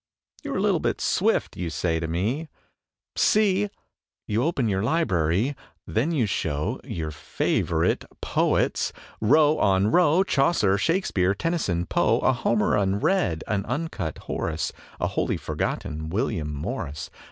"You're 0.41 0.57
a 0.57 0.61
little 0.61 0.79
bit 0.79 0.99
swift," 0.99 1.55
you 1.55 1.69
say 1.69 1.99
to 1.99 2.07
me, 2.07 2.49
"See!" 3.15 3.69
You 4.25 4.41
open 4.43 4.67
your 4.67 4.81
library. 4.81 5.55
There 5.85 6.09
you 6.09 6.25
show 6.25 6.81
Your 6.83 7.11
"favorite 7.11 8.05
poets," 8.19 8.93
row 9.19 9.59
on 9.59 9.91
row, 9.91 10.23
Chaucer, 10.23 10.79
Shakespeare, 10.79 11.35
Tennyson, 11.35 11.85
Poe, 11.85 12.17
A 12.21 12.33
Homer 12.33 12.75
unread, 12.75 13.43
an 13.47 13.63
uncut 13.67 14.17
Horace, 14.25 14.73
A 14.99 15.05
wholly 15.05 15.37
forgotten 15.37 16.09
William 16.09 16.51
Morris. 16.51 17.11